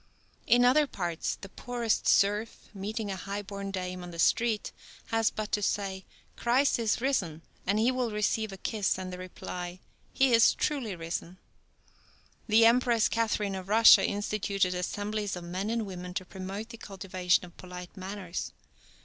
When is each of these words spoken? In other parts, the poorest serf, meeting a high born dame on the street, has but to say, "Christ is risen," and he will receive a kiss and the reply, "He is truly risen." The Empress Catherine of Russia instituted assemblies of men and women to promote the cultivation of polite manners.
In 0.47 0.65
other 0.65 0.87
parts, 0.87 1.37
the 1.41 1.49
poorest 1.49 2.07
serf, 2.07 2.69
meeting 2.73 3.11
a 3.11 3.15
high 3.15 3.43
born 3.43 3.69
dame 3.69 4.01
on 4.01 4.09
the 4.09 4.17
street, 4.17 4.71
has 5.09 5.29
but 5.29 5.51
to 5.51 5.61
say, 5.61 6.05
"Christ 6.35 6.79
is 6.79 6.99
risen," 7.01 7.43
and 7.67 7.77
he 7.77 7.91
will 7.91 8.09
receive 8.09 8.51
a 8.51 8.57
kiss 8.57 8.97
and 8.97 9.13
the 9.13 9.19
reply, 9.19 9.79
"He 10.11 10.33
is 10.33 10.55
truly 10.55 10.95
risen." 10.95 11.37
The 12.47 12.65
Empress 12.65 13.09
Catherine 13.09 13.53
of 13.53 13.69
Russia 13.69 14.03
instituted 14.03 14.73
assemblies 14.73 15.35
of 15.35 15.43
men 15.43 15.69
and 15.69 15.85
women 15.85 16.15
to 16.15 16.25
promote 16.25 16.69
the 16.69 16.77
cultivation 16.77 17.45
of 17.45 17.55
polite 17.57 17.95
manners. 17.95 18.53